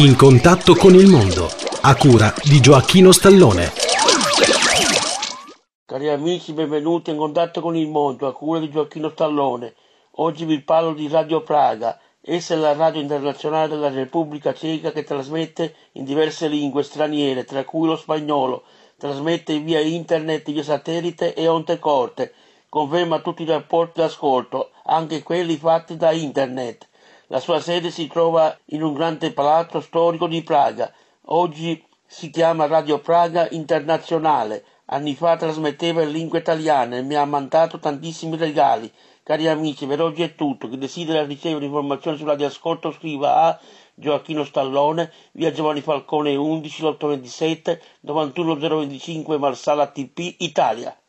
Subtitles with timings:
[0.00, 1.46] In contatto con il mondo,
[1.82, 3.70] a cura di Gioacchino Stallone.
[5.84, 9.74] Cari amici, benvenuti in contatto con il mondo, a cura di Gioacchino Stallone.
[10.12, 12.00] Oggi vi parlo di Radio Praga.
[12.22, 17.62] Essa è la radio internazionale della Repubblica Ceca che trasmette in diverse lingue straniere, tra
[17.64, 18.62] cui lo spagnolo.
[18.96, 22.32] Trasmette via internet, via satellite e onde corte.
[22.70, 26.88] Conferma tutti i rapporti d'ascolto, anche quelli fatti da internet.
[27.32, 30.92] La sua sede si trova in un grande palazzo storico di Praga.
[31.26, 34.64] Oggi si chiama Radio Praga Internazionale.
[34.86, 38.92] Anni fa trasmetteva in lingua italiana e mi ha mandato tantissimi regali.
[39.22, 40.68] Cari amici, per oggi è tutto.
[40.68, 43.60] Chi desidera ricevere informazioni sulla di ascolto scriva a
[43.94, 50.99] Gioacchino Stallone, via Giovanni Falcone 11 827 91025 Marsala TP Italia.